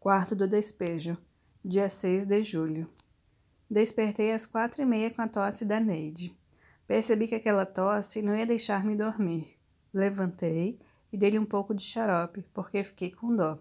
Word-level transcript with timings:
Quarto 0.00 0.36
do 0.36 0.46
despejo, 0.46 1.18
dia 1.64 1.88
6 1.88 2.24
de 2.24 2.40
julho. 2.40 2.88
Despertei 3.68 4.32
às 4.32 4.46
quatro 4.46 4.80
e 4.80 4.84
meia 4.84 5.10
com 5.10 5.20
a 5.20 5.26
tosse 5.26 5.64
da 5.64 5.80
Neide. 5.80 6.32
Percebi 6.86 7.26
que 7.26 7.34
aquela 7.34 7.66
tosse 7.66 8.22
não 8.22 8.34
ia 8.34 8.46
deixar-me 8.46 8.94
dormir. 8.94 9.58
Levantei 9.92 10.78
e 11.12 11.18
dei-lhe 11.18 11.36
um 11.36 11.44
pouco 11.44 11.74
de 11.74 11.82
xarope, 11.82 12.44
porque 12.54 12.84
fiquei 12.84 13.10
com 13.10 13.34
dó. 13.34 13.58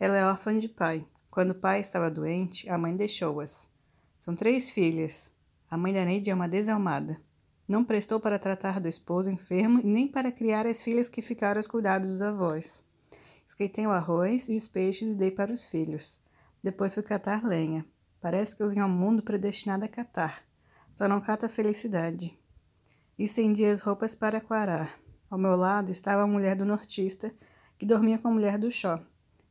Ela 0.00 0.16
é 0.16 0.24
órfã 0.24 0.58
de 0.58 0.66
pai. 0.66 1.06
Quando 1.30 1.50
o 1.50 1.54
pai 1.54 1.80
estava 1.80 2.10
doente, 2.10 2.66
a 2.70 2.78
mãe 2.78 2.96
deixou-as. 2.96 3.68
São 4.18 4.34
três 4.34 4.70
filhas. 4.70 5.30
A 5.70 5.76
mãe 5.76 5.92
da 5.92 6.06
Neide 6.06 6.30
é 6.30 6.34
uma 6.34 6.48
desalmada. 6.48 7.20
Não 7.68 7.84
prestou 7.84 8.18
para 8.18 8.38
tratar 8.38 8.80
do 8.80 8.88
esposo 8.88 9.28
enfermo 9.28 9.78
e 9.80 9.86
nem 9.86 10.08
para 10.08 10.32
criar 10.32 10.66
as 10.66 10.80
filhas 10.80 11.10
que 11.10 11.20
ficaram 11.20 11.58
aos 11.58 11.66
cuidados 11.66 12.08
dos 12.08 12.22
avós. 12.22 12.82
Esquentei 13.46 13.86
o 13.86 13.90
arroz 13.90 14.48
e 14.48 14.56
os 14.56 14.66
peixes 14.66 15.12
e 15.12 15.16
dei 15.16 15.30
para 15.30 15.52
os 15.52 15.66
filhos. 15.66 16.20
Depois 16.62 16.94
fui 16.94 17.02
catar 17.02 17.44
lenha. 17.44 17.86
Parece 18.20 18.56
que 18.56 18.62
eu 18.62 18.70
vim 18.70 18.80
ao 18.80 18.88
mundo 18.88 19.22
predestinado 19.22 19.84
a 19.84 19.88
catar. 19.88 20.42
Só 20.90 21.06
não 21.06 21.20
cato 21.20 21.46
a 21.46 21.48
felicidade. 21.48 22.38
Estendi 23.18 23.64
as 23.64 23.80
roupas 23.80 24.14
para 24.14 24.40
quarar. 24.40 24.98
Ao 25.30 25.38
meu 25.38 25.56
lado 25.56 25.90
estava 25.90 26.22
a 26.22 26.26
mulher 26.26 26.56
do 26.56 26.64
nortista, 26.64 27.32
que 27.78 27.86
dormia 27.86 28.18
com 28.18 28.28
a 28.28 28.30
mulher 28.30 28.58
do 28.58 28.70
chó. 28.70 28.98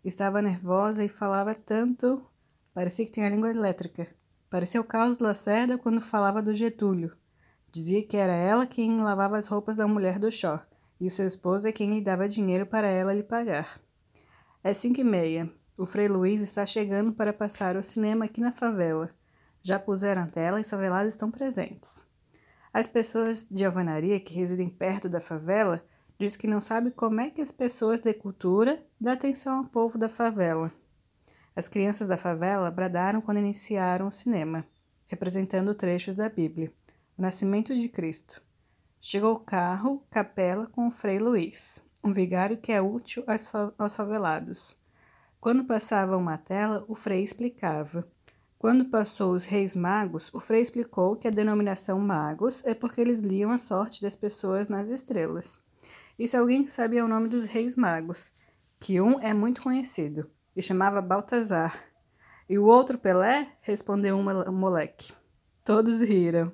Estava 0.03 0.41
nervosa 0.41 1.03
e 1.03 1.09
falava 1.09 1.55
tanto. 1.55 2.21
Parecia 2.73 3.05
que 3.05 3.11
tinha 3.11 3.27
a 3.27 3.29
língua 3.29 3.49
elétrica. 3.49 4.07
Parecia 4.49 4.79
o 4.79 4.83
Carlos 4.83 5.19
Lacerda 5.19 5.77
quando 5.77 5.99
falava 6.01 6.41
do 6.41 6.53
Getúlio. 6.53 7.15
Dizia 7.71 8.03
que 8.03 8.15
era 8.15 8.33
ela 8.33 8.65
quem 8.65 9.01
lavava 9.01 9.37
as 9.37 9.47
roupas 9.47 9.75
da 9.75 9.87
mulher 9.87 10.17
do 10.19 10.31
chó, 10.31 10.61
e 10.99 11.07
o 11.07 11.11
seu 11.11 11.25
esposo 11.25 11.67
é 11.67 11.71
quem 11.71 11.89
lhe 11.89 12.01
dava 12.01 12.29
dinheiro 12.29 12.65
para 12.65 12.87
ela 12.87 13.13
lhe 13.13 13.23
pagar. 13.23 13.81
É 14.65 14.73
cinco 14.73 14.99
e 14.99 15.03
meia. 15.03 15.47
O 15.77 15.85
Frei 15.85 16.07
Luiz 16.07 16.41
está 16.41 16.65
chegando 16.65 17.13
para 17.13 17.31
passar 17.31 17.77
o 17.77 17.83
cinema 17.83 18.25
aqui 18.25 18.41
na 18.41 18.51
favela. 18.51 19.11
Já 19.61 19.77
puseram 19.77 20.23
a 20.23 20.25
tela 20.25 20.57
e 20.57 20.63
os 20.63 20.69
favelados 20.71 21.13
estão 21.13 21.29
presentes. 21.29 22.01
As 22.73 22.87
pessoas 22.87 23.45
de 23.45 23.63
alvenaria 23.63 24.19
que 24.19 24.33
residem 24.33 24.67
perto 24.67 25.07
da 25.07 25.19
favela 25.19 25.85
dizem 26.17 26.39
que 26.39 26.47
não 26.47 26.59
sabem 26.59 26.91
como 26.91 27.21
é 27.21 27.29
que 27.29 27.43
as 27.43 27.51
pessoas 27.51 28.01
de 28.01 28.11
cultura 28.15 28.83
dão 28.99 29.13
atenção 29.13 29.59
ao 29.59 29.65
povo 29.65 29.99
da 29.99 30.09
favela. 30.09 30.71
As 31.55 31.67
crianças 31.67 32.07
da 32.07 32.17
favela 32.17 32.71
bradaram 32.71 33.21
quando 33.21 33.37
iniciaram 33.37 34.07
o 34.07 34.11
cinema, 34.11 34.65
representando 35.05 35.75
trechos 35.75 36.15
da 36.15 36.27
Bíblia, 36.27 36.73
o 37.15 37.21
nascimento 37.21 37.71
de 37.75 37.87
Cristo. 37.87 38.41
Chegou 38.99 39.35
o 39.35 39.39
carro, 39.41 40.03
capela 40.09 40.65
com 40.65 40.87
o 40.87 40.91
Frei 40.91 41.19
Luiz 41.19 41.85
um 42.05 42.13
vigário 42.13 42.55
que 42.55 42.71
é 42.71 42.79
útil 42.79 43.25
aos 43.79 43.95
favelados. 43.95 44.77
Quando 45.41 45.65
passava 45.65 46.15
uma 46.15 46.37
tela, 46.37 46.85
o 46.87 46.93
frei 46.93 47.23
explicava. 47.23 48.07
Quando 48.59 48.85
passou 48.85 49.33
os 49.33 49.45
reis 49.45 49.75
magos, 49.75 50.29
o 50.31 50.39
frei 50.39 50.61
explicou 50.61 51.15
que 51.15 51.27
a 51.27 51.31
denominação 51.31 51.97
magos 51.97 52.63
é 52.63 52.75
porque 52.75 53.01
eles 53.01 53.19
liam 53.19 53.49
a 53.49 53.57
sorte 53.57 54.03
das 54.03 54.15
pessoas 54.15 54.67
nas 54.67 54.87
estrelas. 54.87 55.63
Se 56.27 56.37
alguém 56.37 56.67
sabe 56.67 57.01
o 57.01 57.07
nome 57.07 57.27
dos 57.27 57.47
reis 57.47 57.75
magos, 57.75 58.31
que 58.79 59.01
um 59.01 59.19
é 59.19 59.33
muito 59.33 59.63
conhecido, 59.63 60.29
e 60.55 60.61
chamava 60.61 61.01
Baltazar, 61.01 61.75
e 62.47 62.59
o 62.59 62.65
outro 62.65 62.99
Pelé, 62.99 63.51
respondeu 63.61 64.15
um 64.15 64.51
moleque. 64.51 65.11
Todos 65.63 66.01
riram. 66.01 66.51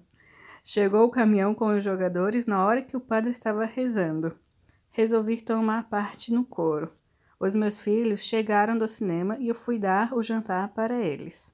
Chegou 0.63 1.03
o 1.03 1.11
caminhão 1.11 1.53
com 1.53 1.75
os 1.75 1.83
jogadores 1.83 2.45
na 2.45 2.65
hora 2.65 2.81
que 2.81 2.95
o 2.95 3.01
padre 3.01 3.31
estava 3.31 3.65
rezando 3.65 4.33
resolvi 4.91 5.41
tomar 5.41 5.89
parte 5.89 6.33
no 6.33 6.43
coro. 6.43 6.91
Os 7.39 7.55
meus 7.55 7.79
filhos 7.79 8.19
chegaram 8.19 8.77
do 8.77 8.87
cinema 8.87 9.37
e 9.39 9.47
eu 9.47 9.55
fui 9.55 9.79
dar 9.79 10.13
o 10.13 10.21
jantar 10.21 10.67
para 10.69 10.99
eles. 10.99 11.53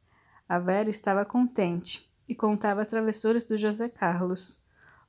A 0.50 0.60
Vera 0.60 0.90
estava 0.90 1.24
contente 1.24 2.12
e 2.28 2.36
contava 2.36 2.82
as 2.82 2.88
travessuras 2.88 3.44
do 3.44 3.56
José 3.56 3.88
Carlos. 3.88 4.60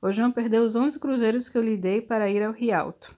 O 0.01 0.11
João 0.11 0.31
perdeu 0.31 0.63
os 0.63 0.75
onze 0.75 0.97
cruzeiros 0.99 1.49
que 1.49 1.57
eu 1.57 1.61
lhe 1.61 1.75
dei 1.75 2.01
para 2.01 2.29
ir 2.29 2.41
ao 2.41 2.53
Rialto. 2.53 3.17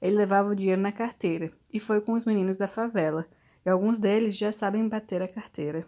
Ele 0.00 0.16
levava 0.16 0.48
o 0.48 0.56
dinheiro 0.56 0.80
na 0.80 0.90
carteira 0.90 1.52
e 1.72 1.78
foi 1.78 2.00
com 2.00 2.12
os 2.12 2.24
meninos 2.24 2.56
da 2.56 2.66
favela, 2.66 3.26
e 3.64 3.68
alguns 3.68 3.98
deles 3.98 4.36
já 4.36 4.50
sabem 4.50 4.88
bater 4.88 5.22
a 5.22 5.28
carteira. 5.28 5.84